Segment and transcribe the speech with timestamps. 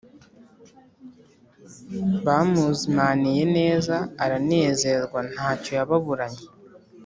[2.25, 6.43] bamuzimaniye neza aranezerwa ntacyo yababuranye